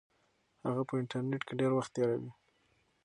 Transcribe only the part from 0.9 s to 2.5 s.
انټرنیټ کې ډېر وخت تیروي.